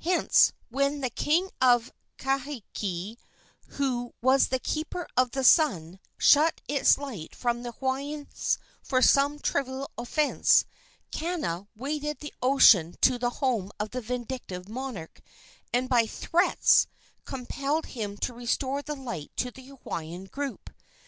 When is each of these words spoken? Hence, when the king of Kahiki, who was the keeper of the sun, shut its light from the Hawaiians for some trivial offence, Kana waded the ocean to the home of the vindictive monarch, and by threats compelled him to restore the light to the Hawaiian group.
Hence, 0.00 0.52
when 0.70 1.02
the 1.02 1.08
king 1.08 1.52
of 1.60 1.92
Kahiki, 2.18 3.16
who 3.68 4.12
was 4.20 4.48
the 4.48 4.58
keeper 4.58 5.06
of 5.16 5.30
the 5.30 5.44
sun, 5.44 6.00
shut 6.18 6.60
its 6.66 6.98
light 6.98 7.32
from 7.32 7.62
the 7.62 7.70
Hawaiians 7.70 8.58
for 8.82 9.00
some 9.00 9.38
trivial 9.38 9.88
offence, 9.96 10.64
Kana 11.12 11.68
waded 11.76 12.18
the 12.18 12.34
ocean 12.42 12.96
to 13.02 13.20
the 13.20 13.30
home 13.38 13.70
of 13.78 13.90
the 13.90 14.00
vindictive 14.00 14.68
monarch, 14.68 15.20
and 15.72 15.88
by 15.88 16.08
threats 16.08 16.88
compelled 17.24 17.86
him 17.86 18.16
to 18.16 18.34
restore 18.34 18.82
the 18.82 18.96
light 18.96 19.30
to 19.36 19.52
the 19.52 19.62
Hawaiian 19.68 20.24
group. 20.24 20.70